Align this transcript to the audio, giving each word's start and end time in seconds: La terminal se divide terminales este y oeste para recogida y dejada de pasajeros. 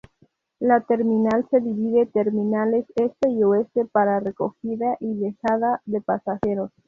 La 0.57 0.81
terminal 0.81 1.47
se 1.51 1.59
divide 1.61 2.07
terminales 2.07 2.87
este 2.95 3.29
y 3.29 3.43
oeste 3.43 3.85
para 3.85 4.19
recogida 4.19 4.97
y 4.99 5.13
dejada 5.13 5.83
de 5.85 6.01
pasajeros. 6.01 6.71